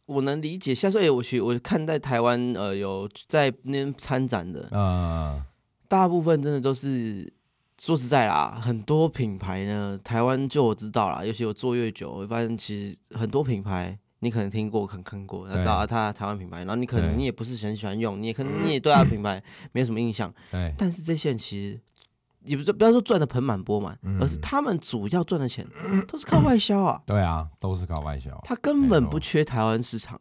[0.05, 5.45] 我能理解，像所以我去我看在台湾呃有在那边参展的，呃，
[5.93, 7.31] 大部分真的都是
[7.79, 13.97] 说实在啦，很多品牌呢，台湾就我知道啦，尤其我做越久，我发现其实很多品牌。
[14.19, 21.77] 你可能听过，可能看过，他知道啊它台湾品牌，然后你可能你也不是很喜欢用，你也可能你也对它的品牌没有什么印象，对，但是这些人其实
[22.45, 24.17] 也不是不要说赚的盆满钵满，嗯。
[24.21, 25.67] 而是他们主要赚的钱
[26.07, 30.17] 都是靠外销啊，对啊，都是靠外销，他根本不缺台湾市场。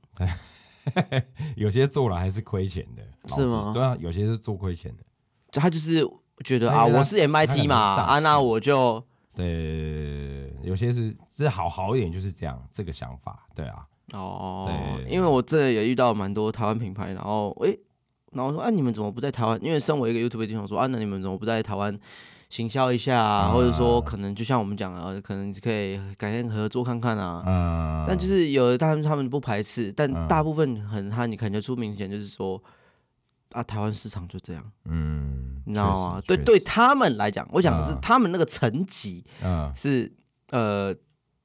[1.55, 3.05] 有些做了还是亏钱的，
[3.37, 3.71] 是吗？
[3.73, 5.05] 对啊，有些是做亏钱的。
[5.53, 6.05] 就他就是
[6.43, 9.01] 觉得啊，我是 MIT 嘛，啊，那我就
[9.37, 17.79] 对，有些是这好好一点就是这样，这个想法，对啊，哦对，因为我真的也遇到蛮多台湾品牌，然后诶，
[18.33, 19.63] 然后说啊，你们怎么不在台湾？
[19.63, 21.97] 因为身为一个 YouTube 听众说啊，那你们怎么不在台湾
[22.49, 23.49] 行销一下啊？
[23.49, 27.43] 啊或者说可能就像我们讲的，可能可以改天合作看看啊。
[27.47, 32.63] 嗯，但就是有的他们他们不排斥，但嗯大部分很他你感觉出明显就是说
[33.53, 36.23] 啊，台湾市场就这样，嗯，你知道吗？
[36.27, 39.73] 对对，他们来讲，我讲的是啊他们那个层级嗯。
[39.75, 40.13] 是
[40.51, 40.95] 呃，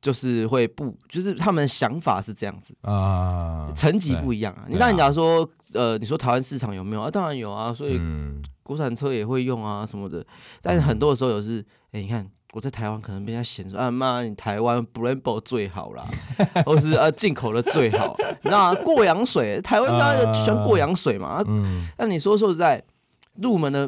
[0.01, 4.64] 就是会不，就是他们的想法是这样子，啊，层级不一样啊。
[4.68, 7.01] 你对当然啊讲说，呃，你说台湾市场有没有？
[7.01, 7.10] 啊？
[7.12, 8.43] 当然有啊，所以嗯。
[8.64, 10.26] 国产车也会用啊什么的。
[10.62, 16.03] 但是很多的时候有是，哎、你看我在台湾可能被人家嫌说啊妈，你台湾 Brembo 最好啦，
[16.66, 18.82] 或是呃进口的最好，你知道吗？
[18.84, 21.45] 过洋水，台湾大家就喜欢过氧水嘛。
[21.99, 22.84] 那你说说实在，
[23.36, 23.88] 入门的，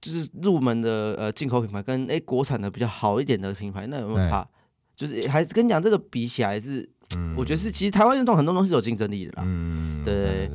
[0.00, 4.48] 就是入门的呃进口品牌跟哎、国产的比较好一点的品牌，那有没有差？
[4.96, 9.42] 就是还是跟你讲这个比起来是，嗯我觉得是其实台湾运动很多东西是有竞争力的啦。
[9.44, 10.50] 嗯，对。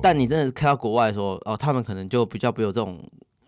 [0.00, 3.02] 但你真的看到国外说哦，他们可能就比较不有这种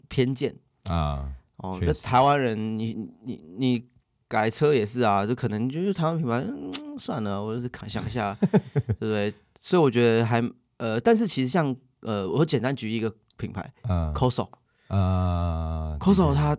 [0.09, 0.53] 偏见
[0.88, 1.28] 啊，
[1.63, 1.79] 哦。
[1.81, 2.95] 这台湾人，你
[3.25, 3.89] 你你
[4.29, 9.33] 改车也是啊，就可能就是台湾品牌，嗯、 算了，我就是看想一下， 对不对？
[9.61, 10.43] 所以我觉得还
[10.79, 14.49] 呃，但是其实像呃，我简单举一个品牌嗯 Coso。
[14.89, 16.57] 呃 Coso 它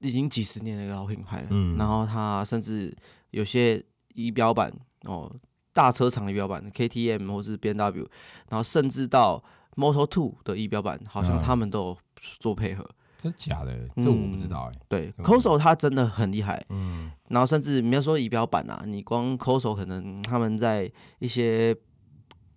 [0.00, 2.96] 已经几十年的一个老品牌了，嗯然后它甚至
[3.30, 3.84] 有些
[4.14, 4.72] 仪表板
[5.04, 5.30] 哦，
[5.72, 8.06] 大车厂的仪表板 KTM 或是 BMW，
[8.48, 9.42] 然后甚至到
[9.76, 11.98] Moto Two 的仪表板，好像嗯他们都有
[12.40, 12.88] 做配合。
[13.18, 14.80] 真假的，这我不知道哎。
[14.88, 17.10] 对嗯，Coso 它真的很厉害，嗯。
[17.28, 21.76] 然后甚至你要说仪表板啊，你光 Coso 可能他们在一些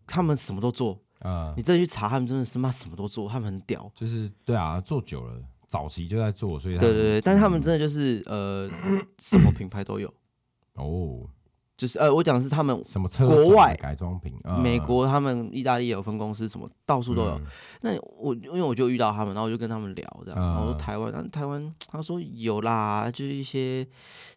[0.05, 1.53] 他们什么都做，呃。
[1.57, 3.91] 你，真的去查，他们真的是妈什么都做，他们很屌。
[3.95, 8.69] 就是对啊，做久了，早期就在做，所以对对对，但是他们真的就是呃，
[9.17, 10.13] 什么品牌都有。
[10.75, 11.27] 哦，
[11.81, 17.31] 就是呃，我讲的是他们什么车国外改装品，呃美国、他们意大利也有分公司，什么到处都有。
[17.39, 17.45] 嗯
[17.81, 23.87] 那我因为我就遇到他们，然后我就跟他们聊这样，然后台湾，啊台湾他说有啦，就是一些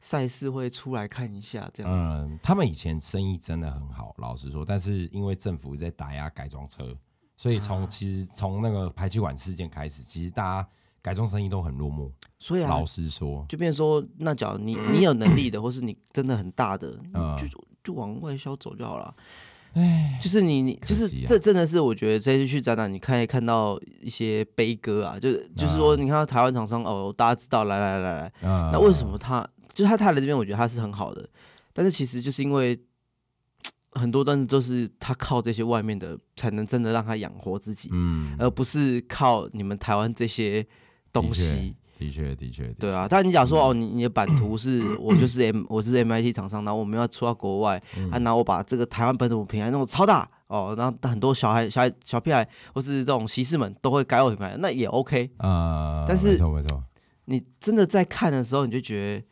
[0.01, 2.09] 赛事会出来看一下这样子。
[2.23, 6.97] 嗯，他们以前生意真的很好，老实说，但是因为政府在打压改装车，
[7.37, 10.69] 所以从、啊其实从那个排气管事件开始，其实大家
[11.05, 12.11] 改装生意都很落寞。
[12.39, 17.37] 所以啊老，实说，就变成说，那假如你你有能力的，或是你真的很大的， 嗯。
[17.37, 17.47] 就
[17.85, 19.15] 就往外销走就好了。
[19.75, 31.29] 哎，就是你你可就是这真的是我觉得这次去展览，你可以看到一些悲歌啊，就是就是说，啊你看到台湾厂商哦，大家知道，来来来来，那那为什么他就是他他来这边，我觉得他是很好的，
[31.75, 32.81] 但是其实就是因为
[33.93, 40.67] 很多东西都是他靠这些外面的才能真的让他养活自己，嗯，而不是靠你们台湾这些
[41.15, 41.75] 东西。
[41.97, 48.11] 的确的确，的对啊，但你假如说哦，你你的版图是 我就是 M 我是 MIT 厂商，然后我们要出到国外，嗯。
[48.11, 55.31] 啊，然后我把这个台湾本土品牌弄得超大哦，然后很多小孩小孩小屁孩或是这种骑士们都会改我品牌，那也 OK。
[55.39, 56.83] 呃，但是没错没错，
[57.27, 59.25] 你真的在看的时候，你就觉得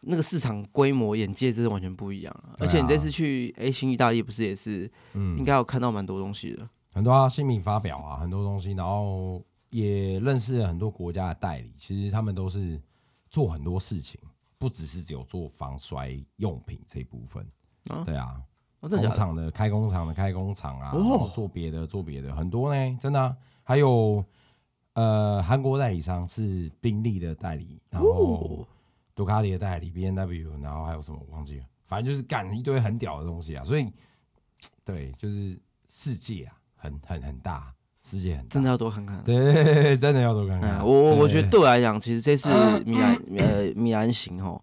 [0.00, 5.38] 那个市场规模、眼界真的完全不一样而且你这次去 A 新意大利，不是也是嗯。
[5.38, 6.68] 应，该有看到蛮多东西的。
[6.94, 9.40] 很多啊，新品发表啊，很多东西，然后
[9.76, 12.80] 也认识了很多国家的代理，其实他们都是
[13.28, 14.18] 做很多事情，
[14.56, 17.46] 不只是只有做防摔用品这一部分。
[17.88, 18.02] 啊？
[18.02, 18.42] 对啊，
[18.80, 19.18] 哦，真的假的？
[19.18, 20.98] 工厂的开工厂的开工厂啊，哦。
[20.98, 24.24] 然后做别的做别的很多呢，真的啊、还有
[24.94, 28.68] 呃韩国代理商是宾利的代理，然后哦，
[29.14, 33.92] 杜卡迪的代理 B N W，然后还有什么我忘记了，反正就是干一堆很屌的东西啊，所以
[34.82, 37.74] 对，就是世界啊，很很很大，
[38.08, 39.20] 世界很真的要多看看。
[39.24, 40.78] 对，真的要多看看。
[40.78, 41.50] 嗯，我我我觉得对。
[41.50, 42.48] 对我来讲，其实这次
[42.84, 44.62] 米兰呃米兰行哦，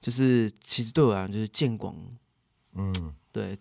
[0.00, 1.94] 就是其实对我来讲就是见广，
[2.74, 3.58] 嗯，对。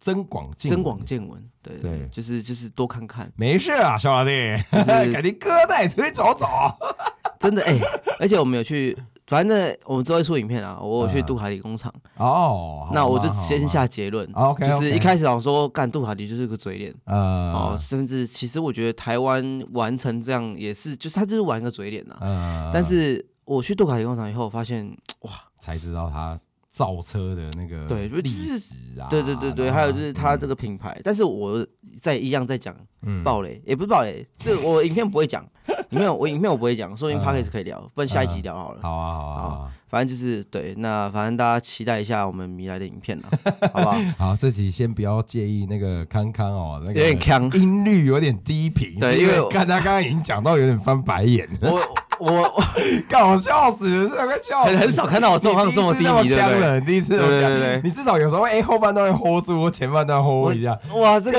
[0.00, 4.30] 增广见增闻广见闻，对对就是就是多看看，没事啊，小老弟，
[4.70, 6.46] 是赶紧哥带出去走走。
[7.40, 7.76] 真的哎、
[8.20, 8.96] 而且我们有去，
[9.28, 11.26] 反正我们之后会出影片啊，我有去嗯。
[11.26, 14.28] 杜卡迪工厂，哦，那我就先下结论。
[14.32, 16.94] OK，就是一开始想说干杜卡迪就是个嘴脸。
[17.04, 24.86] 呃哦，甚至其实我觉得台湾完成这样也是，就是他就是玩个嘴脸呐、呃，但是我去杜卡迪工厂以后，发现
[25.20, 26.38] 哇，才知道他
[26.78, 31.66] 造车的那个对就历是史啊，对对对对，还有就是它这个品牌，但是我
[32.00, 32.72] 在一样在讲
[33.02, 33.24] 嗯。
[33.24, 35.44] 暴雷，也不是暴雷，这我影片不会讲，
[35.90, 38.78] 影片我影片我不会讲，说明嗯 p o d c a s 可以聊，不然下一集聊好了。
[38.80, 39.72] 好啊好啊好啊。
[39.88, 43.24] 反正就是对，那反正大家期待一下我们米来的影片了，
[43.72, 43.98] 好不好？
[44.18, 47.50] 好，这集先不要介意那个康康哦，那个有点康。
[47.58, 51.80] 音律有点低频，对因为我看他刚刚已经讲到有点翻白眼，我
[52.18, 52.64] 我
[53.08, 56.80] 搞笑死了，这快笑很很少看到我这么这么低迷，对不对？
[56.82, 60.76] 第一次对对对你至少有时候哎后半段会 hold 住，前半段 hold 一下。
[60.94, 61.38] 哇，这个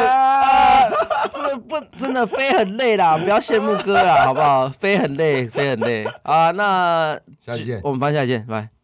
[1.33, 4.69] 这个不真的飞很累啦，不要羡慕哥啦，好不好？
[4.69, 6.51] 飞很累，飞很累啊。
[6.51, 8.69] 那下期见我们班下期见，拜。